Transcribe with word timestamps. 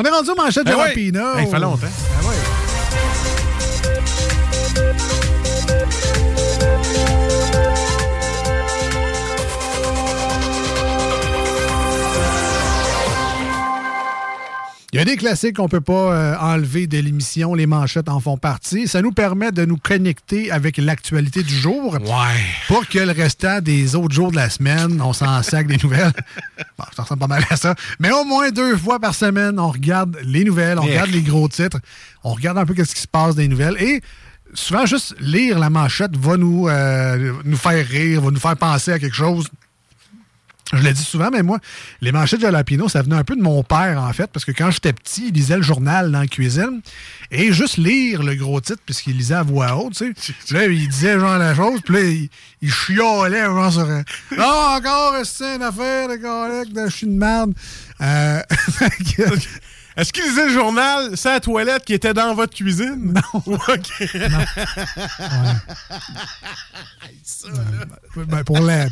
on 0.00 0.02
est 0.02 0.10
rendu 0.10 0.30
aux 0.30 0.34
manchettes 0.34 0.66
de. 0.66 0.72
Hey, 1.38 1.44
il 1.44 1.50
fait 1.50 1.58
longtemps. 1.58 1.78
Ben. 1.82 1.88
Il 14.92 14.98
y 14.98 15.02
a 15.02 15.04
des 15.04 15.16
classiques 15.16 15.56
qu'on 15.56 15.68
peut 15.68 15.80
pas 15.80 16.12
euh, 16.12 16.36
enlever 16.40 16.88
de 16.88 16.98
l'émission. 16.98 17.54
Les 17.54 17.66
manchettes 17.66 18.08
en 18.08 18.18
font 18.18 18.36
partie. 18.36 18.88
Ça 18.88 19.02
nous 19.02 19.12
permet 19.12 19.52
de 19.52 19.64
nous 19.64 19.76
connecter 19.76 20.50
avec 20.50 20.78
l'actualité 20.78 21.44
du 21.44 21.54
jour. 21.54 21.92
Ouais. 21.94 22.40
Pour 22.66 22.88
que 22.88 22.98
le 22.98 23.12
restant 23.12 23.60
des 23.60 23.94
autres 23.94 24.12
jours 24.14 24.32
de 24.32 24.36
la 24.36 24.50
semaine, 24.50 25.00
on 25.00 25.12
s'en 25.12 25.42
sac 25.44 25.68
des 25.68 25.76
nouvelles. 25.76 26.12
Bon, 26.76 26.84
ça 26.96 27.02
ressemble 27.02 27.20
pas 27.20 27.28
mal 27.28 27.44
à 27.50 27.56
ça. 27.56 27.76
Mais 28.00 28.10
au 28.10 28.24
moins 28.24 28.50
deux 28.50 28.76
fois 28.76 28.98
par 28.98 29.14
semaine, 29.14 29.60
on 29.60 29.68
regarde 29.70 30.18
les 30.24 30.42
nouvelles, 30.42 30.78
on 30.80 30.82
Yeah. 30.82 31.02
regarde 31.02 31.10
les 31.10 31.22
gros 31.22 31.48
titres, 31.48 31.78
on 32.24 32.32
regarde 32.34 32.58
un 32.58 32.66
peu 32.66 32.74
ce 32.74 32.92
qui 32.94 33.00
se 33.02 33.06
passe 33.06 33.36
les 33.36 33.46
nouvelles. 33.46 33.76
Et 33.80 34.00
souvent, 34.54 34.86
juste 34.86 35.14
lire 35.20 35.60
la 35.60 35.70
manchette 35.70 36.16
va 36.16 36.36
nous, 36.36 36.66
euh, 36.68 37.32
nous 37.44 37.56
faire 37.56 37.86
rire, 37.86 38.22
va 38.22 38.30
nous 38.32 38.40
faire 38.40 38.56
penser 38.56 38.90
à 38.92 38.98
quelque 38.98 39.14
chose. 39.14 39.46
Je 40.72 40.82
l'ai 40.82 40.92
dit 40.92 41.02
souvent, 41.02 41.30
mais 41.32 41.42
moi, 41.42 41.58
les 42.00 42.12
manchettes 42.12 42.40
de 42.40 42.44
Jalapino, 42.44 42.88
ça 42.88 43.02
venait 43.02 43.16
un 43.16 43.24
peu 43.24 43.34
de 43.34 43.42
mon 43.42 43.62
père, 43.64 44.00
en 44.00 44.12
fait, 44.12 44.28
parce 44.28 44.44
que 44.44 44.52
quand 44.52 44.70
j'étais 44.70 44.92
petit, 44.92 45.28
il 45.28 45.34
lisait 45.34 45.56
le 45.56 45.62
journal 45.62 46.12
dans 46.12 46.20
la 46.20 46.26
cuisine. 46.28 46.80
Et 47.32 47.52
juste 47.52 47.76
lire 47.76 48.22
le 48.22 48.34
gros 48.36 48.60
titre, 48.60 48.80
puisqu'il 48.84 49.16
lisait 49.16 49.34
à 49.34 49.42
voix 49.42 49.76
haute, 49.76 49.94
tu 49.94 50.14
sais. 50.16 50.34
Là, 50.54 50.66
il 50.66 50.88
disait 50.88 51.18
genre 51.18 51.38
la 51.38 51.54
chose, 51.54 51.80
puis 51.84 51.94
là, 51.94 52.00
il, 52.02 52.28
il 52.62 52.72
chiolait 52.72 53.44
genre 53.44 53.72
sur 53.72 53.88
un. 53.88 54.04
Non, 54.36 54.76
encore, 54.76 55.14
c'est 55.24 55.56
une 55.56 55.62
affaire 55.62 56.08
de 56.08 56.16
collègue 56.16 56.72
de 56.72 56.88
chien 56.88 57.08
de 57.08 57.14
merde. 57.14 57.52
Euh, 58.00 58.40
Est-ce 60.00 60.12
qu'il 60.12 60.24
lisait 60.24 60.46
le 60.46 60.52
journal, 60.52 61.10
c'est 61.16 61.28
la 61.28 61.40
toilette 61.40 61.84
qui 61.84 61.92
était 61.92 62.14
dans 62.14 62.34
votre 62.34 62.54
cuisine? 62.56 63.12
Non. 63.14 63.40
OK. 63.68 64.08
ben, 68.16 68.44
pour 68.44 68.60
la- 68.60 68.88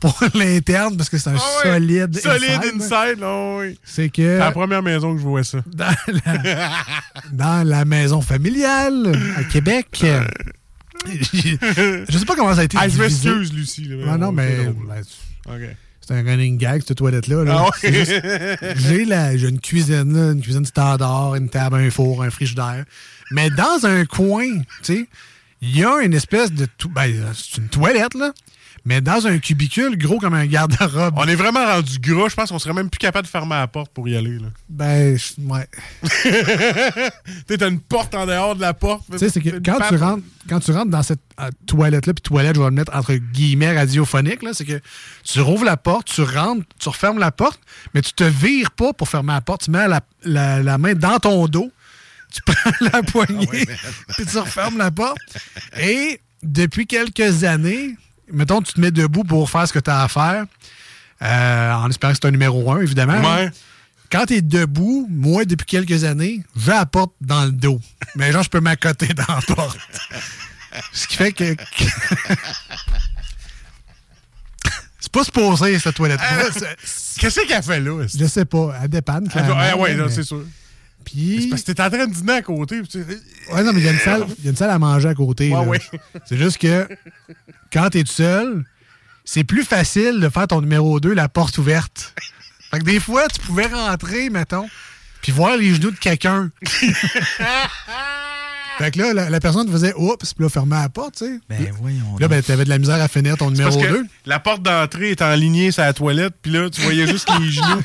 pour 0.00 0.18
l'interne, 0.34 0.96
parce 0.96 1.08
que 1.08 1.18
c'est 1.18 1.30
un 1.30 1.36
Ah 1.38 1.64
ouais. 1.64 1.72
solide 1.72 2.18
Solide 2.18 2.50
inside, 2.74 2.90
là. 2.90 3.02
inside, 3.02 3.20
là, 3.20 3.56
oui. 3.58 3.78
C'est 3.84 4.08
que. 4.10 4.22
C'est 4.22 4.38
la 4.38 4.50
première 4.52 4.82
maison 4.82 5.14
que 5.14 5.20
je 5.20 5.26
vois 5.26 5.44
ça. 5.44 5.58
dans 5.66 5.94
la, 6.24 6.70
dans 7.32 7.66
la 7.68 7.84
maison 7.84 8.20
familiale 8.20 9.12
à 9.36 9.44
Québec. 9.44 10.04
je 11.06 12.18
sais 12.18 12.24
pas 12.26 12.36
comment 12.36 12.54
ça 12.54 12.60
a 12.62 12.64
été 12.64 12.76
Ah, 12.80 12.88
je 12.88 12.98
m'excuse, 12.98 13.52
Lucie. 13.52 13.84
là, 13.84 13.96
Ah 14.12 14.18
non, 14.18 14.28
on- 14.28 14.32
mais 14.32 14.64
drôle. 14.64 14.76
ben, 14.88 15.02
OK. 15.54 15.76
C'est 16.06 16.14
un 16.14 16.22
running 16.22 16.56
gag, 16.56 16.82
cette 16.86 16.98
toilette-là. 16.98 17.44
là. 17.44 17.64
Ah 17.66 17.70
ouais? 17.82 18.16
J'ai 18.76 19.04
la- 19.04 19.36
j'ai 19.36 19.48
une 19.48 19.60
cuisine, 19.60 20.12
là, 20.14 20.32
une 20.32 20.40
cuisine 20.40 20.64
standard, 20.64 21.34
une 21.34 21.48
table, 21.48 21.76
un 21.76 21.90
four, 21.90 22.22
un 22.22 22.30
frigidaire. 22.30 22.84
Mais 23.32 23.50
dans 23.50 23.84
un 23.86 24.04
coin, 24.04 24.46
tu 24.82 24.94
sais, 24.94 25.06
il 25.62 25.76
y 25.76 25.84
a 25.84 26.00
une 26.02 26.14
espèce 26.14 26.52
de... 26.52 26.66
Ben, 26.90 27.12
c'est 27.34 27.60
une 27.60 27.68
toilette, 27.68 28.14
là. 28.14 28.32
Mais 28.86 29.00
dans 29.00 29.26
un 29.26 29.38
cubicule 29.38 29.98
gros 29.98 30.18
comme 30.20 30.34
un 30.34 30.46
garde-robe. 30.46 31.14
On 31.16 31.26
est 31.26 31.34
vraiment 31.34 31.66
rendu 31.66 31.98
gras. 31.98 32.28
Je 32.28 32.36
pense 32.36 32.50
qu'on 32.50 32.58
serait 32.60 32.72
même 32.72 32.88
plus 32.88 32.98
capable 32.98 33.26
de 33.26 33.30
fermer 33.30 33.56
la 33.56 33.66
porte 33.66 33.92
pour 33.92 34.08
y 34.08 34.16
aller. 34.16 34.38
Là. 34.38 34.46
Ben, 34.68 35.18
ouais. 35.38 35.68
Tu 37.48 37.58
t'as 37.58 37.68
une 37.68 37.80
porte 37.80 38.14
en 38.14 38.26
dehors 38.26 38.54
de 38.54 38.60
la 38.60 38.74
porte. 38.74 39.02
Tu 39.10 39.18
sais, 39.18 39.28
c'est 39.28 39.40
que 39.40 39.58
quand 39.58 39.78
tu, 39.88 39.96
rentres, 39.96 40.22
quand 40.48 40.60
tu 40.60 40.70
rentres 40.70 40.90
dans 40.90 41.02
cette 41.02 41.20
euh, 41.40 41.50
toilette-là, 41.66 42.14
puis 42.14 42.22
toilette, 42.22 42.54
je 42.56 42.60
vais 42.60 42.66
le 42.66 42.72
mettre 42.74 42.94
entre 42.94 43.14
guillemets 43.14 43.76
radiophonique, 43.76 44.40
c'est 44.52 44.64
que 44.64 44.80
tu 45.24 45.40
rouvres 45.40 45.64
la 45.64 45.76
porte, 45.76 46.06
tu 46.06 46.22
rentres, 46.22 46.64
tu 46.78 46.88
refermes 46.88 47.18
la 47.18 47.32
porte, 47.32 47.60
mais 47.92 48.02
tu 48.02 48.12
te 48.12 48.24
vires 48.24 48.70
pas 48.70 48.92
pour 48.92 49.08
fermer 49.08 49.32
la 49.32 49.40
porte. 49.40 49.62
Tu 49.64 49.70
mets 49.72 49.88
la, 49.88 50.00
la- 50.22 50.62
la 50.62 50.78
main 50.78 50.94
dans 50.94 51.18
ton 51.18 51.46
dos, 51.48 51.70
tu 52.32 52.40
prends 52.46 52.70
la 52.92 53.02
poignée, 53.02 53.46
puis 54.16 54.26
tu 54.26 54.38
refermes 54.38 54.78
la 54.78 54.90
porte. 54.92 55.18
Et 55.80 56.20
depuis 56.42 56.86
quelques 56.86 57.42
années, 57.44 57.96
mettons, 58.32 58.62
tu 58.62 58.72
te 58.72 58.80
mets 58.80 58.90
debout 58.90 59.24
pour 59.24 59.48
faire 59.50 59.66
ce 59.66 59.72
que 59.72 59.78
tu 59.78 59.90
as 59.90 60.02
à 60.02 60.08
faire, 60.08 60.44
euh, 61.22 61.72
en 61.72 61.88
espérant 61.90 62.12
que 62.12 62.18
c'est 62.20 62.28
un 62.28 62.30
numéro 62.32 62.70
un, 62.72 62.80
évidemment. 62.80 63.20
Ouais. 63.20 63.50
Quand 64.10 64.26
tu 64.26 64.34
es 64.34 64.42
debout, 64.42 65.06
moi, 65.10 65.44
depuis 65.44 65.66
quelques 65.66 66.04
années, 66.04 66.42
j'ai 66.56 66.70
la 66.70 66.86
porte 66.86 67.12
dans 67.20 67.44
le 67.44 67.50
dos. 67.52 67.80
Mais 68.14 68.30
genre, 68.32 68.42
je 68.44 68.50
peux 68.50 68.60
m'accoter 68.60 69.08
dans 69.14 69.34
la 69.34 69.40
porte. 69.54 69.78
Ce 70.92 71.06
qui 71.08 71.16
fait 71.16 71.32
que. 71.32 71.56
c'est 75.00 75.12
pas 75.12 75.24
supposé, 75.24 75.78
cette 75.78 75.94
toilette-là. 75.96 76.44
C'est- 76.84 77.18
Qu'est-ce 77.20 77.46
qu'elle 77.46 77.62
fait 77.62 77.80
là? 77.80 78.04
Je 78.14 78.26
sais 78.26 78.44
pas. 78.44 78.74
Elle 78.82 78.88
dépanne. 78.88 79.28
Ah 79.34 79.76
ouais, 79.76 79.94
mais- 79.94 80.10
c'est 80.10 80.22
sûr. 80.22 80.42
Puis. 81.06 81.42
C'est 81.44 81.48
parce 81.48 81.62
que 81.62 81.72
t'es 81.72 81.80
en 81.82 81.88
train 81.88 82.06
de 82.06 82.12
dîner 82.12 82.32
à 82.34 82.42
côté. 82.42 82.82
tu- 82.82 82.98
Ouais, 82.98 83.62
non, 83.62 83.72
mais 83.72 83.80
il 83.80 83.84
y, 83.86 83.88
a 83.88 83.92
une 83.92 83.98
salle- 83.98 84.26
il 84.40 84.44
y 84.44 84.48
a 84.48 84.50
une 84.50 84.56
salle 84.56 84.70
à 84.70 84.78
manger 84.78 85.08
à 85.08 85.14
côté. 85.14 85.48
Ouais, 85.50 85.54
là. 85.54 85.62
ouais. 85.62 85.80
C'est 86.26 86.36
juste 86.36 86.58
que 86.58 86.86
quand 87.72 87.88
t'es 87.90 88.02
tout 88.04 88.12
seul, 88.12 88.64
c'est 89.24 89.44
plus 89.44 89.64
facile 89.64 90.20
de 90.20 90.28
faire 90.28 90.46
ton 90.48 90.60
numéro 90.60 91.00
2 91.00 91.14
la 91.14 91.28
porte 91.28 91.56
ouverte. 91.58 92.12
Fait 92.70 92.80
que 92.80 92.84
des 92.84 93.00
fois, 93.00 93.26
tu 93.28 93.40
pouvais 93.40 93.66
rentrer, 93.66 94.28
mettons, 94.30 94.68
puis 95.22 95.30
voir 95.32 95.56
les 95.56 95.74
genoux 95.74 95.92
de 95.92 95.96
quelqu'un. 95.96 96.50
fait 98.78 98.90
que 98.90 98.98
là, 98.98 99.14
la, 99.14 99.30
la 99.30 99.40
personne 99.40 99.70
faisait 99.70 99.94
oups, 99.96 100.34
puis 100.34 100.42
là, 100.44 100.50
fermait 100.50 100.76
la 100.76 100.88
porte, 100.88 101.16
tu 101.18 101.24
sais. 101.26 101.40
Ben 101.48 101.72
voyons. 101.80 102.16
Là, 102.20 102.28
ben, 102.28 102.42
t'avais 102.42 102.64
de 102.64 102.68
la 102.68 102.78
misère 102.78 103.00
à 103.00 103.08
finir 103.08 103.36
ton 103.36 103.46
parce 103.46 103.58
numéro 103.76 103.80
que 103.80 104.02
2. 104.02 104.06
la 104.26 104.38
porte 104.38 104.62
d'entrée 104.62 105.12
est 105.12 105.22
enlignée 105.22 105.70
sur 105.70 105.82
la 105.82 105.92
toilette, 105.94 106.34
puis 106.42 106.52
là, 106.52 106.68
tu 106.68 106.82
voyais 106.82 107.06
juste 107.06 107.28
les 107.40 107.50
genoux. 107.50 107.82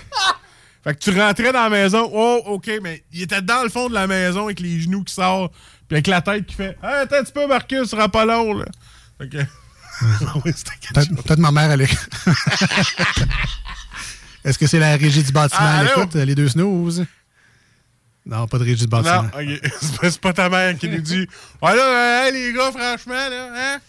Fait 0.84 0.96
que 0.96 1.00
tu 1.00 1.12
rentrais 1.12 1.52
dans 1.54 1.64
la 1.64 1.70
maison, 1.70 2.10
oh, 2.12 2.42
OK, 2.48 2.70
mais 2.82 3.04
il 3.12 3.22
était 3.22 3.42
dans 3.42 3.64
le 3.64 3.70
fond 3.70 3.88
de 3.88 3.94
la 3.94 4.08
maison 4.08 4.46
avec 4.46 4.60
les 4.60 4.80
genoux 4.80 5.04
qui 5.04 5.14
sortent, 5.14 5.54
puis 5.88 5.98
avec 5.98 6.08
la 6.08 6.22
tête 6.22 6.46
qui 6.48 6.56
fait 6.56 6.78
hey, 6.84 7.02
Attends 7.04 7.18
un 7.18 7.24
petit 7.24 7.32
peu, 7.34 7.46
Marcus, 7.48 7.82
ce 7.84 7.86
sera 7.92 8.10
pas 8.10 8.26
long, 8.26 8.54
là. 8.56 8.66
Fait 9.20 9.30
que. 9.30 9.38
Quelque 10.44 11.16
Peut-être 11.22 11.38
ma 11.40 11.52
mère, 11.52 11.70
elle 11.72 11.82
est... 11.82 11.92
Est-ce 14.44 14.58
que 14.58 14.66
c'est 14.66 14.80
la 14.80 14.96
régie 14.98 15.22
du 15.24 15.32
bâtiment 15.32 15.60
Ah, 15.62 15.76
à 15.78 15.80
allô? 15.82 15.90
l'écoute, 15.96 16.16
les 16.16 16.34
deux 16.34 16.50
snooze? 16.50 17.06
Non, 18.26 18.48
pas 18.48 18.58
de 18.58 18.64
régie 18.64 18.82
du 18.82 18.88
bâtiment. 18.88 19.24
Non, 19.24 19.30
OK. 19.36 19.72
C'est 20.02 20.20
pas- 20.20 20.34
ta 20.34 20.50
mère 20.50 20.76
qui 20.78 20.88
nous 20.90 21.02
dit 21.02 21.28
Ouais, 21.62 21.76
là, 21.76 21.84
euh, 21.84 22.26
hey, 22.26 22.34
les 22.34 22.54
gars, 22.54 22.72
franchement, 22.72 23.14
là, 23.30 23.50
hein? 23.56 23.80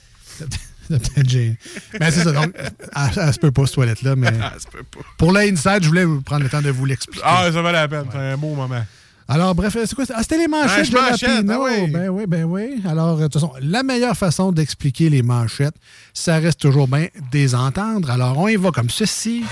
Mais 0.91 2.10
c'est 2.10 2.25
ça, 2.25 2.32
donc, 2.32 2.53
elle, 2.56 3.10
elle 3.16 3.32
se 3.32 3.38
peut 3.38 3.50
pas, 3.50 3.66
cette 3.66 3.75
toilette-là, 3.75 4.16
mais 4.16 4.26
ça 4.59 4.69
peut 4.70 4.82
pas. 4.82 5.00
pour 5.19 5.32
l'inside, 5.32 5.82
je 5.82 5.88
voulais 5.88 6.04
vous 6.04 6.20
prendre 6.22 6.43
le 6.43 6.48
temps 6.48 6.62
de 6.62 6.70
vous 6.70 6.84
l'expliquer. 6.84 7.25
Ah, 7.25 7.44
ça 7.53 7.62
valait 7.62 7.78
la 7.81 7.88
peine. 7.88 8.04
C'est 8.10 8.19
un 8.19 8.37
beau 8.37 8.54
moment. 8.54 8.82
Alors, 9.28 9.54
bref, 9.54 9.72
c'est 9.72 9.94
quoi 9.94 10.04
ça? 10.04 10.15
Ah, 10.16 10.22
c'était 10.22 10.38
les 10.38 10.48
manchettes 10.48 10.93
Ouais, 10.93 11.00
de 11.00 11.10
manchettes, 11.10 11.31
Rapino. 11.31 11.53
ah 11.65 11.69
oui. 11.70 11.91
Ben 11.91 12.09
oui, 12.09 12.25
ben 12.26 12.44
oui. 12.44 12.82
Alors, 12.87 13.16
de 13.16 13.22
toute 13.22 13.34
façon, 13.34 13.53
la 13.62 13.82
meilleure 13.82 14.16
façon 14.16 14.53
d'expliquer 14.53 15.09
les 15.09 15.22
manchettes, 15.22 15.76
ça 16.12 16.38
reste 16.38 16.60
toujours 16.60 16.88
bien 16.88 17.06
des 17.31 17.54
entendre. 17.54 18.10
Alors, 18.10 18.37
on 18.38 18.49
y 18.49 18.56
va 18.56 18.70
comme 18.72 18.91
ceci. 18.91 19.44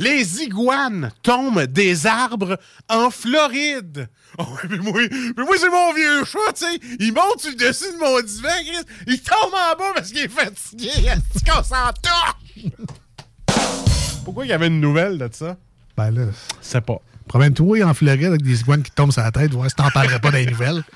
Les 0.00 0.42
iguanes 0.42 1.10
tombent 1.22 1.64
des 1.64 2.06
arbres 2.06 2.56
en 2.88 3.10
Floride. 3.10 4.08
Oh, 4.38 4.44
mais 4.70 4.78
moi, 4.78 5.00
mais 5.36 5.42
moi 5.44 5.56
c'est 5.58 5.68
mon 5.70 5.92
vieux 5.92 6.24
chat, 6.24 6.52
tu 6.54 6.64
sais. 6.64 6.78
Il 7.00 7.12
monte 7.12 7.40
sur 7.40 7.50
le 7.50 7.56
dessus 7.56 7.92
de 7.92 7.98
mon 7.98 8.20
divan, 8.20 8.48
Chris. 8.64 8.84
Il 9.08 9.20
tombe 9.20 9.52
en 9.52 9.76
bas 9.76 9.92
parce 9.94 10.08
qu'il 10.12 10.18
est 10.22 10.28
fatigué. 10.28 10.88
Est-ce 10.88 11.44
qu'on 11.44 11.62
s'en 11.64 11.90
torche? 12.00 12.72
Pourquoi 14.24 14.46
il 14.46 14.50
y 14.50 14.52
avait 14.52 14.68
une 14.68 14.80
nouvelle 14.80 15.18
de 15.18 15.28
ça? 15.32 15.56
Ben 15.96 16.10
là, 16.12 16.26
C'est 16.60 16.80
pas. 16.82 16.98
promène-toi 17.26 17.82
en 17.82 17.92
Floride 17.94 18.26
avec 18.26 18.42
des 18.42 18.60
iguanes 18.60 18.82
qui 18.84 18.92
tombent 18.92 19.10
sur 19.12 19.22
la 19.22 19.32
tête, 19.32 19.50
voir 19.52 19.68
si 19.68 19.74
t'en 19.74 19.90
parlerais 19.90 20.20
pas 20.20 20.30
des 20.30 20.46
nouvelles. 20.46 20.84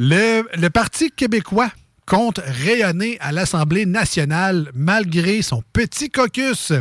Le, 0.00 0.44
le 0.56 0.70
Parti 0.70 1.10
québécois 1.10 1.70
compte 2.08 2.40
rayonner 2.42 3.18
à 3.20 3.32
l'Assemblée 3.32 3.84
nationale 3.84 4.70
malgré 4.74 5.42
son 5.42 5.62
petit 5.72 6.10
caucus. 6.10 6.72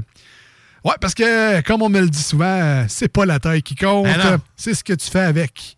Ouais, 0.85 0.93
parce 1.01 1.13
que, 1.13 1.61
comme 1.61 1.81
on 1.81 1.89
me 1.89 1.99
le 1.99 2.09
dit 2.09 2.23
souvent, 2.23 2.85
c'est 2.87 3.09
pas 3.09 3.25
la 3.25 3.39
taille 3.39 3.61
qui 3.61 3.75
compte, 3.75 4.05
Ben 4.05 4.39
c'est 4.55 4.73
ce 4.73 4.83
que 4.83 4.93
tu 4.93 5.09
fais 5.11 5.19
avec. 5.19 5.75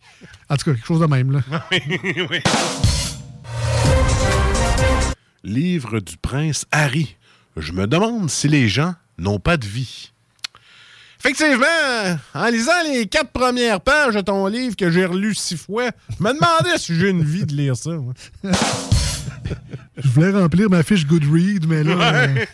En 0.49 0.55
tout 0.55 0.65
cas, 0.65 0.73
quelque 0.75 0.85
chose 0.85 1.01
de 1.01 1.07
même, 1.07 1.31
là. 1.31 1.41
Oui. 1.71 2.41
Livre 5.43 5.99
du 5.99 6.17
prince 6.17 6.65
Harry. 6.71 7.15
Je 7.57 7.71
me 7.71 7.87
demande 7.87 8.29
si 8.29 8.47
les 8.47 8.69
gens 8.69 8.93
n'ont 9.17 9.39
pas 9.39 9.57
de 9.57 9.65
vie. 9.65 10.11
Effectivement, 11.21 12.17
en 12.33 12.47
lisant 12.47 12.71
les 12.85 13.05
quatre 13.07 13.31
premières 13.31 13.81
pages 13.81 14.13
de 14.15 14.21
ton 14.21 14.47
livre 14.47 14.75
que 14.77 14.89
j'ai 14.89 15.05
relu 15.05 15.35
six 15.35 15.57
fois, 15.57 15.89
je 16.17 16.23
me 16.23 16.33
demandais 16.33 16.77
si 16.77 16.95
j'ai 16.97 17.09
une 17.09 17.23
vie 17.23 17.45
de 17.45 17.53
lire 17.53 17.75
ça. 17.75 17.91
moi. 17.91 18.13
Je 19.97 20.07
voulais 20.09 20.31
remplir 20.31 20.69
ma 20.69 20.81
fiche 20.83 21.05
Goodread, 21.05 21.67
mais 21.67 21.83
là... 21.83 22.13
euh. 22.23 22.45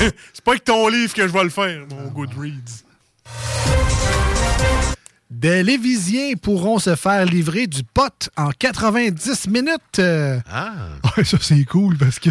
C'est 0.32 0.44
pas 0.44 0.50
avec 0.52 0.64
ton 0.64 0.88
livre 0.88 1.14
que 1.14 1.26
je 1.26 1.32
vais 1.32 1.44
le 1.44 1.50
faire, 1.50 1.86
mon 1.88 2.08
Goodreads. 2.10 2.82
Des 5.30 5.62
Lévisiens 5.62 6.34
pourront 6.40 6.78
se 6.78 6.94
faire 6.96 7.24
livrer 7.24 7.66
du 7.66 7.82
pot 7.82 8.28
en 8.36 8.50
90 8.50 9.48
minutes. 9.48 9.80
Euh, 9.98 10.38
Ah. 10.50 10.72
Ouais, 11.16 11.24
ça, 11.24 11.38
c'est 11.40 11.64
cool 11.64 11.96
parce 11.96 12.18
que 12.18 12.30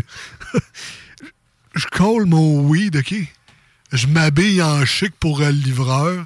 je 1.76 1.86
colle 1.88 2.26
mon 2.26 2.62
weed, 2.68 2.98
OK? 2.98 3.16
Je 3.94 4.08
m'habille 4.08 4.62
en 4.64 4.84
chic 4.86 5.14
pour 5.20 5.40
le 5.40 5.50
livreur. 5.50 6.26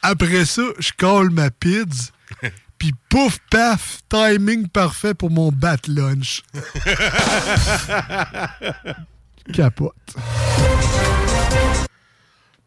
Après 0.00 0.46
ça, 0.46 0.62
je 0.78 0.90
colle 0.96 1.28
ma 1.28 1.50
pizza. 1.50 2.10
Puis 2.78 2.94
pouf, 3.10 3.38
paf, 3.50 3.98
timing 4.08 4.68
parfait 4.68 5.12
pour 5.12 5.30
mon 5.30 5.52
bat 5.52 5.76
lunch. 5.86 6.42
Capote. 9.52 9.94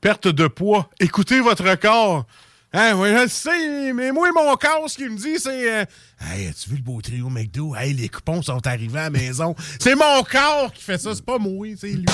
Perte 0.02 0.28
de 0.28 0.46
poids. 0.46 0.88
Écoutez 1.00 1.42
votre 1.42 1.74
corps. 1.74 2.28
Hein, 2.74 2.94
ouais, 2.94 3.18
je 3.18 3.24
le 3.24 3.28
sais, 3.28 3.94
mais 3.94 4.12
moi, 4.12 4.30
mon 4.36 4.56
corps, 4.56 4.88
ce 4.88 4.98
qu'il 4.98 5.10
me 5.10 5.18
dit, 5.18 5.40
c'est 5.40 5.80
euh, 5.80 5.86
Hey, 6.22 6.48
as-tu 6.48 6.70
vu 6.70 6.76
le 6.76 6.84
beau 6.84 7.02
trio 7.02 7.28
McDo? 7.30 7.76
Hey, 7.76 7.94
les 7.94 8.08
coupons 8.08 8.44
sont 8.44 8.68
arrivés 8.68 9.00
à 9.00 9.04
la 9.04 9.10
maison. 9.10 9.56
c'est 9.80 9.96
mon 9.96 10.22
corps 10.22 10.72
qui 10.74 10.84
fait 10.84 11.00
ça, 11.00 11.16
c'est 11.16 11.26
pas 11.26 11.40
moi, 11.40 11.70
c'est 11.76 11.88
lui. 11.88 12.06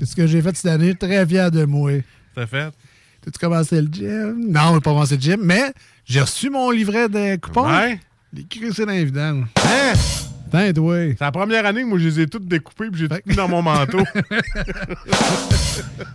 C'est 0.00 0.06
ce 0.06 0.16
que 0.16 0.26
j'ai 0.26 0.40
fait 0.40 0.56
cette 0.56 0.72
année. 0.72 0.94
Très 0.94 1.26
fier 1.26 1.50
de 1.50 1.66
moi. 1.66 1.92
T'as 2.34 2.46
fait? 2.46 2.70
T'as-tu 3.20 3.38
commencé 3.38 3.82
le 3.82 3.88
gym? 3.92 4.46
Non, 4.48 4.72
j'ai 4.72 4.80
pas 4.80 4.92
commencé 4.92 5.16
le 5.16 5.20
gym, 5.20 5.40
mais 5.42 5.74
j'ai 6.06 6.22
reçu 6.22 6.48
mon 6.48 6.70
livret 6.70 7.10
de 7.10 7.36
coupons. 7.36 7.68
Ouais. 7.70 8.00
Les 8.32 8.44
crissés 8.44 8.86
les 8.86 9.04
vidanges. 9.04 9.44
Hein? 9.62 9.92
Putain, 10.44 10.72
toi? 10.72 10.96
C'est 11.10 11.20
la 11.20 11.32
première 11.32 11.66
année 11.66 11.82
que 11.82 11.86
moi, 11.86 11.98
je 11.98 12.08
les 12.08 12.20
ai 12.20 12.26
toutes 12.28 12.48
découpées 12.48 12.88
puis 12.90 13.02
j'ai 13.02 13.10
tout 13.10 13.18
mis 13.26 13.36
dans 13.36 13.46
mon 13.46 13.60
manteau. 13.60 13.98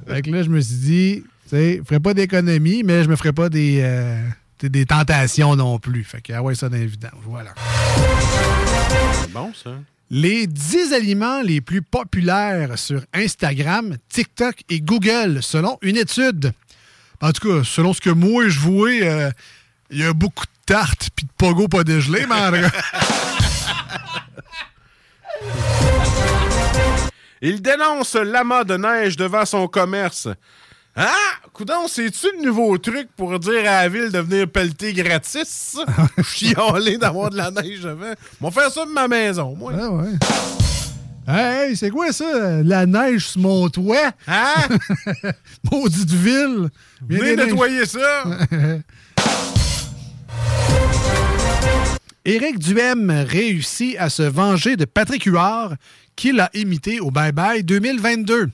Fait 0.08 0.24
que 0.24 0.32
là, 0.32 0.42
je 0.42 0.50
me 0.50 0.60
suis 0.62 0.78
dit, 0.78 1.24
tu 1.44 1.50
sais, 1.50 1.78
je 1.78 1.84
ferais 1.84 2.00
pas 2.00 2.16
d'économie, 2.16 2.82
mais 2.82 3.04
je 3.04 3.10
me 3.10 3.16
ferais 3.16 3.34
pas 3.34 3.50
des, 3.50 3.82
euh, 3.84 4.20
des 4.64 4.88
tentations 4.88 5.56
non 5.56 5.78
plus. 5.78 6.04
Fait 6.04 6.22
que, 6.22 6.34
ah 6.34 6.42
ouais, 6.42 6.56
ça 6.56 6.70
vidanges. 6.70 7.12
Voilà. 7.24 7.54
c'est 9.22 9.32
bon, 9.32 9.52
ça. 9.54 9.76
Les 10.12 10.46
10 10.46 10.94
aliments 10.94 11.42
les 11.42 11.62
plus 11.62 11.81
populaires 11.81 12.78
sur 12.78 13.02
Instagram, 13.13 13.98
TikTok 14.10 14.62
et 14.69 14.80
Google, 14.80 15.42
selon 15.42 15.80
une 15.81 15.98
étude. 15.98 16.54
En 17.22 17.31
tout 17.31 17.48
cas, 17.50 17.63
selon 17.63 17.94
ce 17.94 18.02
que 18.02 18.12
moi 18.12 18.48
je 18.48 18.60
vois, 18.60 18.90
euh, 18.90 19.31
il 19.90 20.00
y 20.00 20.04
a 20.04 20.13
beaucoup 20.13 20.46
de 20.46 20.52
tartes 20.66 21.10
puis 21.16 21.25
de 21.25 21.31
pogo 21.38 21.68
pas 21.68 21.84
dégelé, 21.84 22.25
mais 22.28 22.62
Il 27.42 27.62
dénonce 27.62 28.16
l'amas 28.16 28.63
de 28.63 28.78
neige 28.78 29.18
devant 29.18 29.46
son 29.46 29.68
commerce. 29.68 30.28
Ah! 30.95 31.12
Coudon, 31.51 31.88
c'est-tu 31.89 32.27
le 32.38 32.45
nouveau 32.45 32.77
truc 32.77 33.09
pour 33.18 33.38
dire 33.39 33.59
à 33.62 33.83
la 33.83 33.89
ville 33.89 34.12
de 34.12 34.19
venir 34.19 34.47
pelleter 34.50 34.94
gratis? 34.94 35.77
Chialer 36.24 36.97
d'avoir 36.97 37.30
de 37.30 37.38
la 37.38 37.51
neige 37.51 37.86
avant. 37.86 38.13
On 38.42 38.50
va 38.50 38.62
faire 38.62 38.71
ça 38.71 38.86
de 38.86 38.92
ma 38.92 39.07
maison, 39.07 39.56
moi. 39.56 39.74
Ah 39.77 39.89
ouais. 39.89 40.12
Hey, 41.27 41.75
c'est 41.75 41.89
quoi 41.89 42.13
ça? 42.13 42.62
La 42.63 42.86
neige 42.86 43.27
sur 43.27 43.42
mon 43.42 43.68
toit? 43.69 44.12
Hein? 44.27 44.53
Maudite 45.71 46.12
ville! 46.12 46.69
Viens 47.09 47.19
Venez 47.19 47.36
nettoyer 47.36 47.86
ça! 47.86 48.24
Éric 52.25 52.57
Duhem 52.59 53.12
réussit 53.27 53.98
à 53.98 54.09
se 54.09 54.24
venger 54.24 54.77
de 54.77 54.86
Patrick 54.86 55.25
Huard, 55.25 55.75
qui 56.15 56.31
l'a 56.31 56.50
imité 56.53 57.00
au 57.00 57.12
Bye 57.12 57.33
Bye 57.33 57.63
2022. 57.63 58.50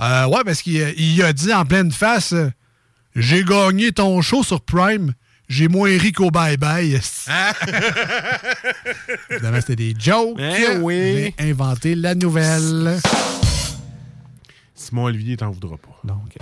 Euh, 0.00 0.26
ouais, 0.26 0.44
parce 0.44 0.62
qu'il 0.62 0.76
il 0.98 1.22
a 1.22 1.32
dit 1.32 1.52
en 1.52 1.64
pleine 1.64 1.90
face 1.90 2.32
euh, 2.32 2.50
J'ai 3.14 3.44
gagné 3.44 3.92
ton 3.92 4.20
show 4.20 4.42
sur 4.42 4.60
Prime, 4.60 5.14
j'ai 5.48 5.68
moins 5.68 5.96
ri 5.96 6.12
qu'au 6.12 6.30
Bye 6.30 6.56
Bye. 6.56 7.00
Évidemment, 9.30 9.60
c'était 9.60 9.76
des 9.76 9.94
jokes. 9.98 10.38
Eh 10.38 10.76
oui. 10.78 11.34
J'ai 11.38 11.50
inventé 11.50 11.94
la 11.94 12.14
nouvelle. 12.14 12.98
Simon 14.74 15.04
Olivier 15.04 15.36
t'en 15.36 15.50
voudra 15.50 15.76
pas. 15.78 15.98
Donc, 16.04 16.36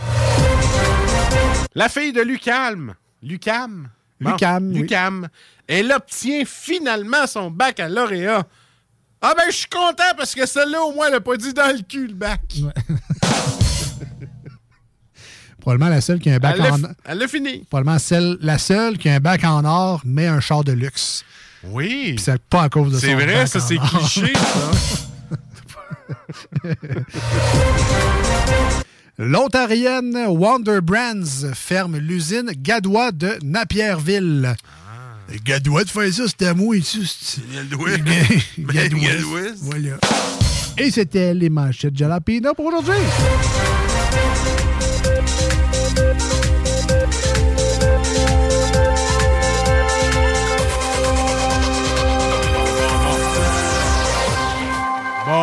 La 1.74 1.88
fille 1.88 2.12
de 2.12 2.22
Lucam. 2.22 2.94
Lucam? 3.22 3.88
Bon, 4.20 4.30
Lucam, 4.32 4.68
oui. 4.72 4.80
Lucam. 4.80 5.28
Elle 5.66 5.92
obtient 5.92 6.42
finalement 6.46 7.26
son 7.26 7.50
baccalauréat. 7.50 8.46
Ah 9.22 9.32
ben, 9.34 9.44
je 9.46 9.56
suis 9.56 9.68
content 9.68 10.14
parce 10.16 10.34
que 10.34 10.44
celle-là, 10.44 10.82
au 10.82 10.92
moins, 10.92 11.08
elle 11.08 11.14
a 11.14 11.20
pas 11.20 11.36
dit 11.36 11.54
dans 11.54 11.74
le 11.74 11.82
cul, 11.82 12.08
le 12.08 12.14
bac. 12.14 12.40
probablement 15.64 15.88
la 15.90 16.02
seule 16.02 16.18
qui 16.20 16.28
a 16.28 16.34
un 16.34 16.38
bac 16.38 16.60
en 16.60 16.76
fi- 16.76 16.82
elle 17.06 17.18
l'a 17.18 17.26
fini. 17.26 17.64
Probablement 17.70 17.98
celle, 17.98 18.36
la 18.42 18.58
seule 18.58 18.98
qui 18.98 19.08
a 19.08 19.14
un 19.14 19.20
bac 19.20 19.42
en 19.44 19.64
or, 19.64 20.02
mais 20.04 20.26
un 20.26 20.38
char 20.40 20.62
de 20.62 20.72
luxe. 20.72 21.24
Oui. 21.64 22.12
Puis 22.16 22.22
c'est 22.22 22.38
pas 22.42 22.64
à 22.64 22.68
cause 22.68 22.92
de 22.92 22.98
C'est 22.98 23.12
son 23.12 23.14
vrai, 23.14 23.26
bac 23.34 23.48
ça, 23.48 23.60
c'est 23.60 23.78
or. 23.78 23.88
cliché, 23.88 24.32
ça. 24.34 24.70
L'Ontarienne 29.18 30.26
Wonder 30.28 30.80
Brands 30.82 31.52
ferme 31.54 31.96
l'usine 31.96 32.50
Gadois 32.56 33.12
de 33.12 33.38
Napierville. 33.42 34.54
Gadois 35.44 35.84
de 35.84 35.88
faire 35.88 36.12
ça, 36.12 36.28
c'était 36.28 36.48
à 36.48 36.54
moi 36.54 36.76
ici. 36.76 36.98
Gadois. 37.54 37.96
Gadois. 38.58 39.00
Gadois. 39.00 39.40
Voilà. 39.62 39.96
Et 40.76 40.90
c'était 40.90 41.32
les 41.32 41.48
manchettes 41.48 41.96
Jalapino 41.96 42.52
pour 42.54 42.66
aujourd'hui. 42.66 42.92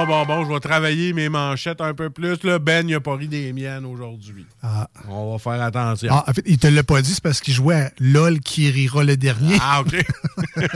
Bon, 0.02 0.08
bon, 0.08 0.26
bon, 0.26 0.46
je 0.46 0.50
vais 0.52 0.60
travailler 0.60 1.14
mes 1.14 1.30
manchettes 1.30 1.80
un 1.80 1.94
peu 1.94 2.10
plus. 2.10 2.44
Là. 2.44 2.58
Ben, 2.58 2.90
il 2.90 2.96
a 2.96 3.00
pas 3.00 3.16
ri 3.16 3.28
des 3.28 3.54
miennes 3.54 3.86
aujourd'hui. 3.86 4.48
Ah. 4.64 4.88
On 5.08 5.32
va 5.32 5.38
faire 5.38 5.62
attention. 5.62 6.10
Ah, 6.12 6.26
en 6.28 6.34
fait, 6.34 6.42
il 6.48 6.58
te 6.58 6.66
l'a 6.66 6.82
pas 6.82 7.04
dit, 7.04 7.14
c'est 7.14 7.22
parce 7.22 7.40
qu'il 7.40 7.54
jouait 7.54 7.76
à 7.76 7.92
LOL 8.00 8.40
qui 8.40 8.72
rira 8.72 9.04
le 9.04 9.16
dernier. 9.16 9.58
Ah, 9.62 9.82
OK. 9.82 9.96